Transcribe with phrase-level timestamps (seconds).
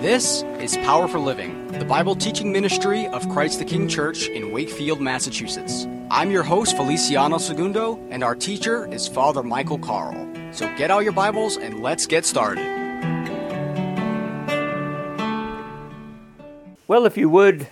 [0.00, 4.52] This is Power for Living, the Bible teaching ministry of Christ the King Church in
[4.52, 5.88] Wakefield, Massachusetts.
[6.08, 10.14] I'm your host, Feliciano Segundo, and our teacher is Father Michael Carl.
[10.52, 12.62] So get out your Bibles and let's get started.
[16.86, 17.66] Well, if you would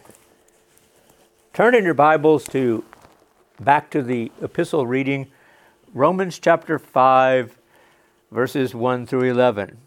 [1.53, 2.85] turn in your Bibles to
[3.61, 5.29] back to the epistle reading,
[5.95, 7.57] Romans chapter 5,
[8.33, 9.79] verses 1 through 11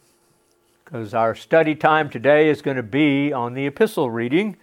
[0.90, 4.58] because our study time today is going to be on the epistle reading.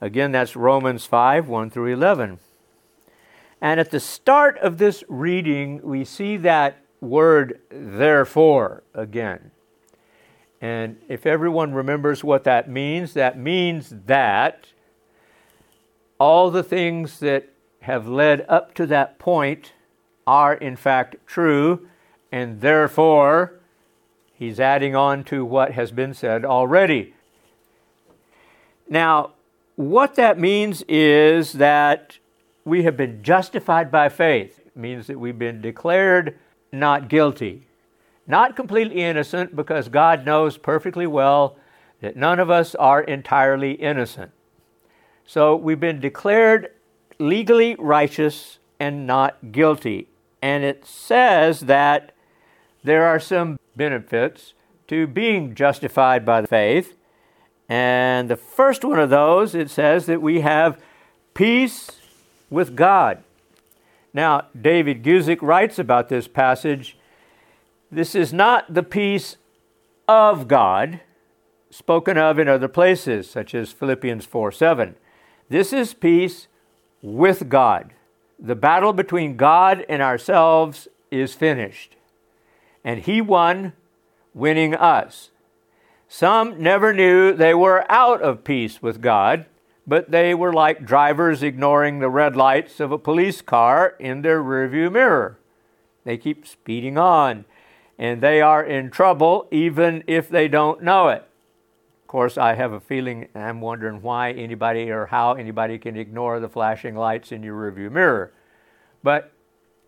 [0.00, 2.38] Again, that's Romans 5 1 through 11.
[3.60, 9.50] And at the start of this reading, we see that word therefore again.
[10.60, 14.68] And if everyone remembers what that means, that means that
[16.20, 17.48] all the things that
[17.80, 19.72] have led up to that point
[20.28, 21.88] are in fact true,
[22.30, 23.56] and therefore
[24.38, 27.14] He's adding on to what has been said already.
[28.88, 29.30] Now,
[29.76, 32.18] what that means is that
[32.64, 34.60] we have been justified by faith.
[34.66, 36.38] It means that we've been declared
[36.70, 37.66] not guilty,
[38.26, 41.56] not completely innocent, because God knows perfectly well
[42.00, 44.32] that none of us are entirely innocent.
[45.24, 46.72] So we've been declared
[47.18, 50.08] legally righteous and not guilty.
[50.42, 52.12] And it says that
[52.84, 54.54] there are some benefits
[54.88, 56.96] to being justified by the faith.
[57.68, 60.80] And the first one of those, it says that we have
[61.34, 61.90] peace
[62.48, 63.22] with God.
[64.14, 66.96] Now, David Guzik writes about this passage
[67.90, 69.36] this is not the peace
[70.08, 71.00] of God
[71.70, 74.96] spoken of in other places, such as Philippians 4 7.
[75.48, 76.48] This is peace
[77.00, 77.92] with God.
[78.38, 81.96] The battle between God and ourselves is finished
[82.86, 83.72] and he won,
[84.32, 85.30] winning us.
[86.06, 89.46] Some never knew they were out of peace with God,
[89.88, 94.40] but they were like drivers ignoring the red lights of a police car in their
[94.40, 95.36] rearview mirror.
[96.04, 97.44] They keep speeding on,
[97.98, 101.28] and they are in trouble even if they don't know it.
[102.02, 106.38] Of course, I have a feeling, I'm wondering why anybody or how anybody can ignore
[106.38, 108.32] the flashing lights in your rearview mirror.
[109.02, 109.32] But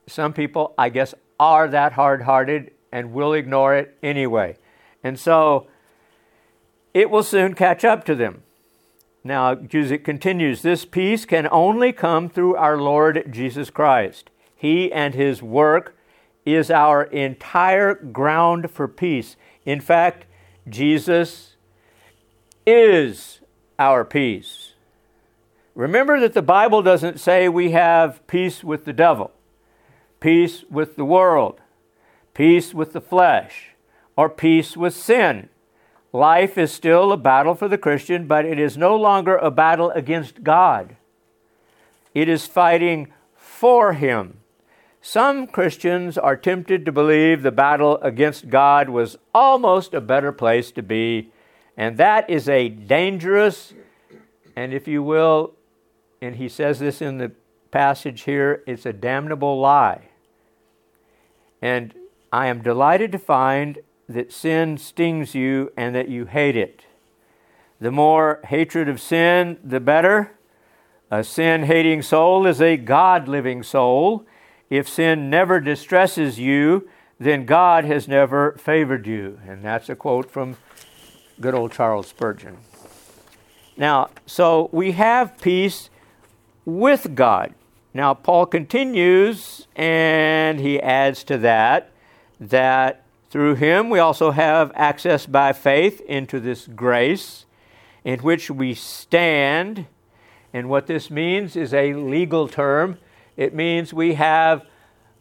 [0.09, 4.56] some people, I guess, are that hard hearted and will ignore it anyway.
[5.03, 5.66] And so
[6.94, 8.43] it will soon catch up to them.
[9.25, 14.31] Now, it continues, this peace can only come through our Lord Jesus Christ.
[14.54, 15.97] He and his work
[16.47, 19.37] is our entire ground for peace.
[19.66, 20.25] In fact,
[20.69, 21.56] Jesus
[22.66, 23.41] is
[23.78, 24.72] our peace.
[25.75, 29.31] Remember that the Bible doesn't say we have peace with the devil,
[30.21, 31.60] peace with the world,
[32.38, 33.71] peace with the flesh,
[34.15, 35.49] or peace with sin.
[36.12, 39.91] Life is still a battle for the Christian, but it is no longer a battle
[39.91, 40.94] against God.
[42.15, 44.38] It is fighting for Him.
[45.03, 50.71] Some Christians are tempted to believe the battle against God was almost a better place
[50.72, 51.32] to be,
[51.77, 53.75] and that is a dangerous,
[54.54, 55.54] and if you will,
[56.22, 57.32] and he says this in the
[57.72, 60.03] passage here, it's a damnable lie.
[61.60, 61.93] And
[62.33, 63.78] I am delighted to find
[64.09, 66.84] that sin stings you and that you hate it.
[67.81, 70.33] The more hatred of sin, the better.
[71.11, 74.27] A sin hating soul is a God living soul.
[74.69, 79.41] If sin never distresses you, then God has never favored you.
[79.47, 80.56] And that's a quote from
[81.41, 82.59] good old Charles Spurgeon.
[83.77, 85.89] Now, so we have peace
[86.65, 87.55] with God.
[87.95, 91.91] Now, Paul continues and he adds to that
[92.41, 97.44] that through him we also have access by faith into this grace
[98.04, 99.87] in which we stand.
[100.53, 102.98] And what this means is a legal term.
[103.37, 104.65] It means we have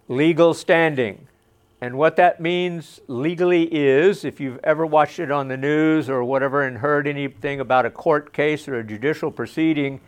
[0.07, 1.27] legal standing.
[1.79, 6.23] And what that means legally is if you've ever watched it on the news or
[6.23, 9.99] whatever and heard anything about a court case or a judicial proceeding,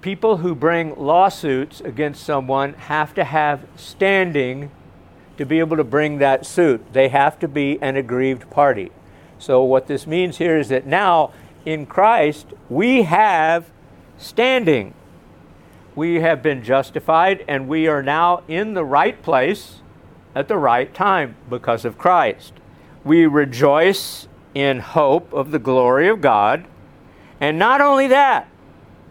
[0.00, 4.70] people who bring lawsuits against someone have to have standing
[5.36, 6.92] to be able to bring that suit.
[6.92, 8.92] They have to be an aggrieved party.
[9.38, 11.32] So, what this means here is that now
[11.64, 13.70] in Christ we have
[14.16, 14.94] standing.
[15.94, 19.80] We have been justified and we are now in the right place
[20.34, 22.52] at the right time because of Christ.
[23.04, 26.64] We rejoice in hope of the glory of God.
[27.40, 28.48] And not only that,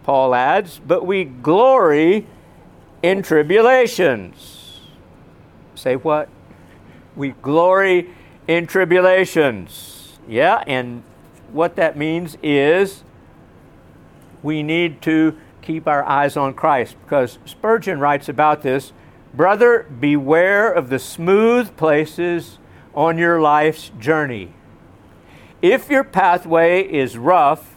[0.02, 2.26] Paul adds, but we glory
[3.02, 4.63] in tribulations
[5.74, 6.28] Say what?
[7.16, 8.10] We glory
[8.46, 10.18] in tribulations.
[10.28, 11.02] Yeah, and
[11.52, 13.04] what that means is
[14.42, 18.92] we need to keep our eyes on Christ because Spurgeon writes about this
[19.32, 22.58] Brother, beware of the smooth places
[22.94, 24.52] on your life's journey.
[25.60, 27.74] If your pathway is rough,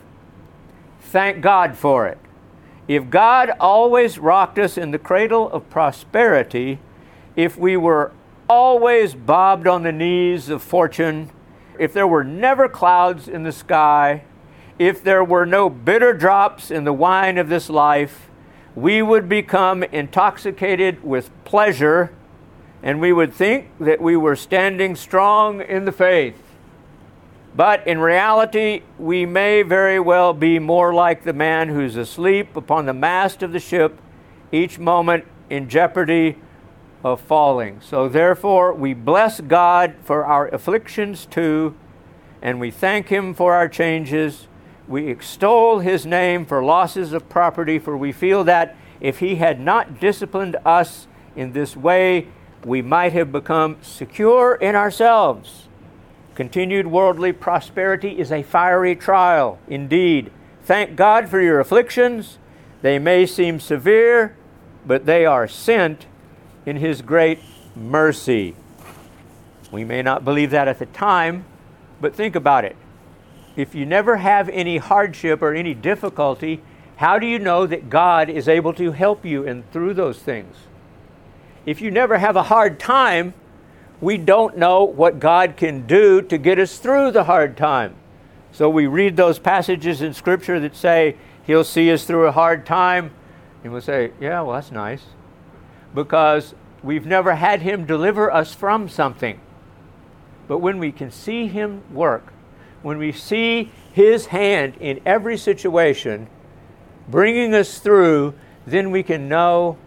[0.99, 2.19] thank God for it.
[2.87, 6.79] If God always rocked us in the cradle of prosperity,
[7.37, 8.11] if we were
[8.49, 11.29] always bobbed on the knees of fortune,
[11.79, 14.23] if there were never clouds in the sky,
[14.79, 18.29] if there were no bitter drops in the wine of this life,
[18.75, 22.11] we would become intoxicated with pleasure
[22.81, 26.41] and we would think that we were standing strong in the faith.
[27.55, 32.85] But in reality, we may very well be more like the man who's asleep upon
[32.85, 33.99] the mast of the ship,
[34.51, 36.37] each moment in jeopardy
[37.13, 37.79] of falling.
[37.81, 41.75] So therefore, we bless God for our afflictions too,
[42.41, 44.47] and we thank Him for our changes.
[44.87, 49.59] We extol His name for losses of property, for we feel that if He had
[49.59, 52.27] not disciplined us in this way,
[52.65, 55.67] we might have become secure in ourselves.
[56.35, 60.31] Continued worldly prosperity is a fiery trial, indeed.
[60.63, 62.37] Thank God for your afflictions.
[62.81, 64.35] They may seem severe,
[64.85, 66.05] but they are sent
[66.67, 67.39] in His great
[67.75, 68.53] mercy.
[69.71, 71.45] We may not believe that at the time,
[72.01, 72.75] but think about it.
[73.55, 76.61] If you never have any hardship or any difficulty,
[76.97, 80.55] how do you know that God is able to help you in through those things?
[81.65, 83.33] If you never have a hard time,
[84.01, 87.95] we don't know what God can do to get us through the hard time.
[88.51, 91.15] So we read those passages in Scripture that say
[91.45, 93.11] He'll see us through a hard time,
[93.63, 95.03] and we'll say, Yeah, well, that's nice
[95.93, 96.53] because
[96.83, 99.39] we've never had Him deliver us from something.
[100.47, 102.33] But when we can see Him work,
[102.81, 106.27] when we see His hand in every situation,
[107.07, 108.33] bringing us through,
[108.65, 109.77] then we can know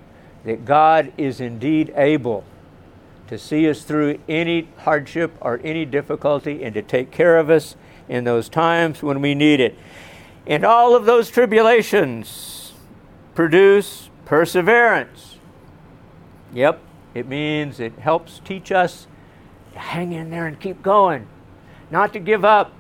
[0.45, 2.45] that God is indeed able
[3.29, 7.77] to see us through any hardship or any difficulty and to take care of us
[8.09, 9.79] in those times when we need it.
[10.47, 12.73] And all of those tribulations
[13.35, 15.30] produce perseverance.
[16.53, 16.81] Yep,
[17.15, 19.07] it means it helps teach us
[19.73, 21.27] to hang in there and keep going,
[21.91, 22.73] not to give up.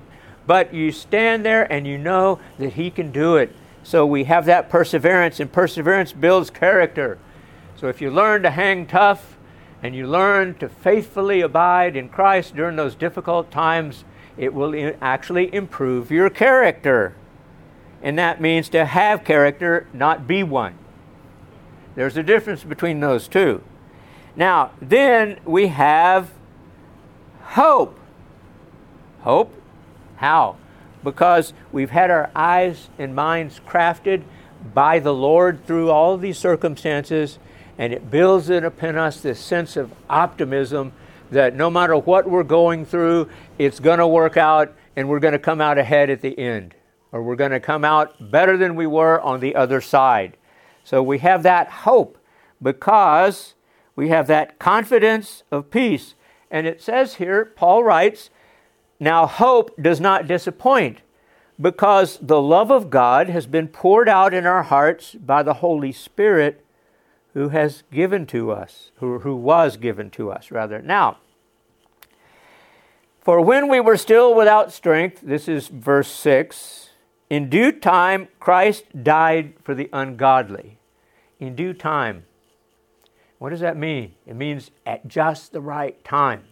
[0.46, 3.55] But you stand there and you know that He can do it.
[3.82, 7.19] So we have that perseverance, and perseverance builds character.
[7.76, 9.37] So if you learn to hang tough
[9.82, 14.05] and you learn to faithfully abide in Christ during those difficult times,
[14.37, 17.14] it will actually improve your character.
[18.02, 20.76] And that means to have character, not be one.
[22.00, 23.62] There's a difference between those two.
[24.35, 26.31] Now, then we have
[27.43, 28.00] hope.
[29.20, 29.52] Hope?
[30.17, 30.56] How?
[31.05, 34.23] Because we've had our eyes and minds crafted
[34.73, 37.38] by the Lord through all these circumstances,
[37.76, 40.93] and it builds it upon us this sense of optimism
[41.31, 45.32] that no matter what we're going through, it's going to work out and we're going
[45.32, 46.75] to come out ahead at the end,
[47.12, 50.38] or we're going to come out better than we were on the other side.
[50.91, 52.19] So we have that hope
[52.61, 53.55] because
[53.95, 56.17] we have that confidence of peace.
[56.51, 58.29] And it says here, Paul writes,
[58.99, 61.03] Now hope does not disappoint
[61.61, 65.93] because the love of God has been poured out in our hearts by the Holy
[65.93, 66.65] Spirit
[67.35, 70.82] who has given to us, who, who was given to us, rather.
[70.82, 71.19] Now,
[73.20, 76.91] for when we were still without strength, this is verse 6,
[77.29, 80.79] in due time Christ died for the ungodly
[81.41, 82.25] in due time.
[83.39, 84.15] What does that mean?
[84.27, 86.44] It means at just the right time.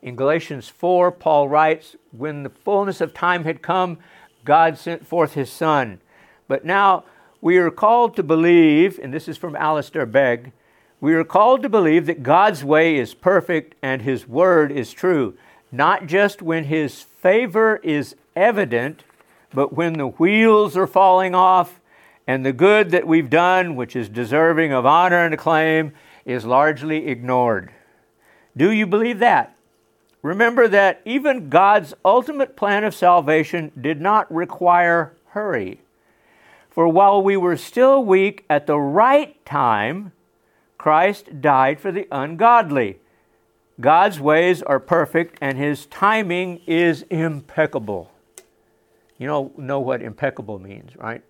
[0.00, 3.98] In Galatians 4, Paul writes, When the fullness of time had come,
[4.44, 6.00] God sent forth his Son.
[6.48, 7.04] But now
[7.40, 10.52] we are called to believe, and this is from Alistair Begg,
[11.00, 15.36] we are called to believe that God's way is perfect and his word is true,
[15.70, 19.04] not just when his favor is evident,
[19.52, 21.80] but when the wheels are falling off
[22.26, 25.92] and the good that we've done, which is deserving of honor and acclaim,
[26.24, 27.72] is largely ignored.
[28.56, 29.56] Do you believe that?
[30.22, 35.80] Remember that even God's ultimate plan of salvation did not require hurry.
[36.70, 40.12] For while we were still weak at the right time,
[40.78, 43.00] Christ died for the ungodly.
[43.80, 48.10] God's ways are perfect and his timing is impeccable.
[49.18, 51.22] You know, know what impeccable means, right?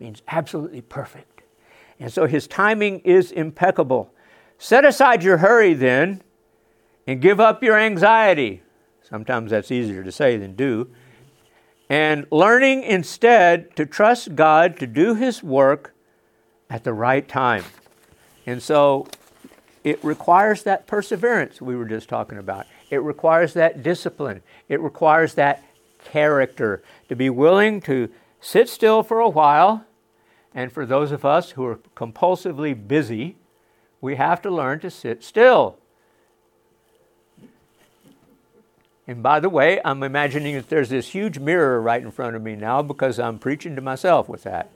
[0.00, 1.42] Means absolutely perfect.
[2.00, 4.12] And so his timing is impeccable.
[4.58, 6.22] Set aside your hurry then
[7.06, 8.62] and give up your anxiety.
[9.02, 10.90] Sometimes that's easier to say than do.
[11.88, 15.94] and learning instead to trust God to do His work
[16.68, 17.64] at the right time.
[18.46, 19.06] And so
[19.84, 22.66] it requires that perseverance we were just talking about.
[22.90, 24.42] It requires that discipline.
[24.68, 25.64] It requires that
[26.04, 29.84] character to be willing to sit still for a while.
[30.54, 33.36] And for those of us who are compulsively busy,
[34.00, 35.78] we have to learn to sit still.
[39.06, 42.42] And by the way, I'm imagining that there's this huge mirror right in front of
[42.42, 44.70] me now because I'm preaching to myself with that.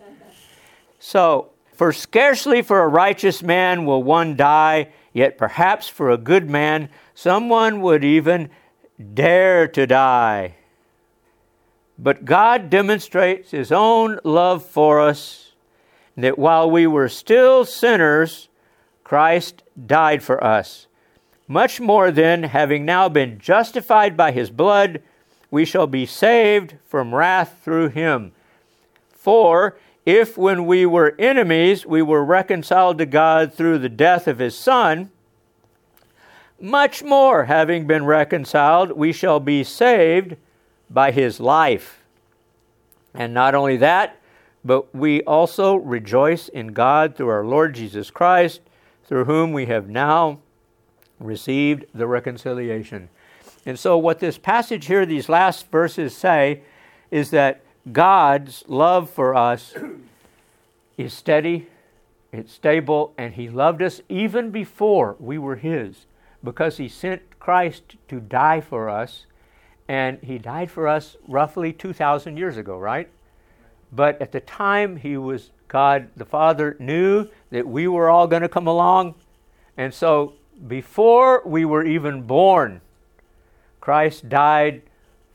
[0.99, 6.49] So, for scarcely for a righteous man will one die, yet perhaps for a good
[6.49, 8.51] man someone would even
[9.15, 10.55] dare to die.
[11.99, 15.52] But God demonstrates His own love for us,
[16.17, 18.49] that while we were still sinners,
[19.05, 20.87] Christ died for us.
[21.49, 25.03] Much more then, having now been justified by his blood,
[25.51, 28.33] we shall be saved from wrath through him.
[29.11, 29.77] For
[30.07, 34.57] if when we were enemies we were reconciled to God through the death of his
[34.57, 35.11] Son,
[36.59, 40.37] much more, having been reconciled, we shall be saved
[40.89, 42.03] by his life.
[43.13, 44.17] And not only that,
[44.65, 48.61] but we also rejoice in God through our Lord Jesus Christ,
[49.05, 50.39] through whom we have now
[51.19, 53.09] received the reconciliation.
[53.67, 56.63] And so, what this passage here, these last verses say,
[57.11, 59.75] is that God's love for us
[60.97, 61.69] is steady,
[62.33, 66.07] it's stable, and He loved us even before we were His
[66.43, 69.27] because He sent Christ to die for us.
[69.89, 73.09] And He died for us roughly 2,000 years ago, right?
[73.93, 78.43] But at the time He was God the Father knew that we were all going
[78.43, 79.15] to come along.
[79.77, 80.35] And so
[80.67, 82.81] before we were even born,
[83.81, 84.83] Christ died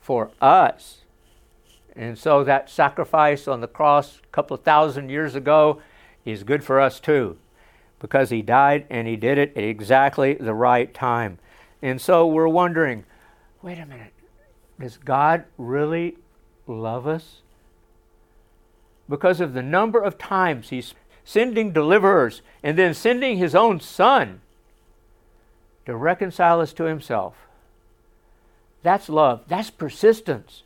[0.00, 0.98] for us.
[1.96, 5.82] And so that sacrifice on the cross a couple of thousand years ago
[6.24, 7.36] is good for us too,
[7.98, 11.38] because he died and he did it at exactly the right time.
[11.82, 13.04] And so we're wondering
[13.60, 14.12] wait a minute,
[14.78, 16.16] does God really
[16.68, 17.42] love us?
[19.08, 24.40] Because of the number of times he's sending deliverers and then sending his own son
[25.88, 27.34] to reconcile us to Himself.
[28.82, 29.44] That's love.
[29.48, 30.62] That's persistence.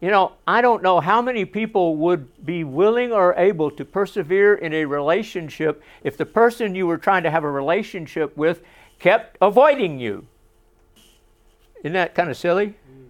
[0.00, 4.54] You know, I don't know how many people would be willing or able to persevere
[4.54, 8.62] in a relationship if the person you were trying to have a relationship with
[8.98, 10.26] kept avoiding you.
[11.80, 12.68] Isn't that kind of silly?
[12.90, 13.08] Mm.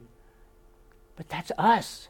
[1.15, 2.09] But that's us.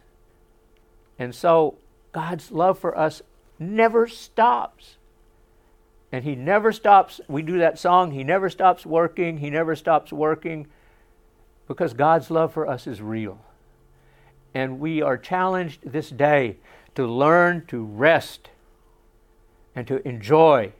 [1.19, 1.77] And so
[2.17, 3.21] God's love for us
[3.59, 4.97] never stops.
[6.11, 7.21] And he never stops.
[7.29, 10.67] We do that song, He never stops working, He never stops working,
[11.69, 13.39] because God's love for us is real.
[14.55, 16.57] And we are challenged this day
[16.95, 18.49] to learn to rest
[19.75, 20.73] and to enjoy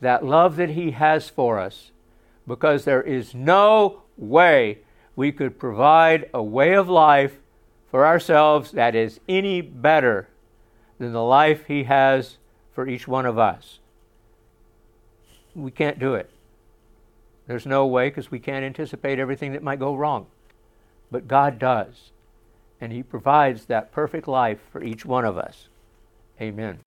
[0.00, 1.90] that love that He has for us,
[2.46, 4.78] because there is no way
[5.16, 7.40] we could provide a way of life
[7.90, 10.28] for ourselves that is any better
[11.02, 12.38] than the life He has
[12.72, 13.80] for each one of us
[15.54, 16.30] we can't do it.
[17.46, 20.26] There's no way because we can't anticipate everything that might go wrong.
[21.10, 22.12] But God does.
[22.80, 25.68] And He provides that perfect life for each one of us.
[26.40, 26.78] Amen.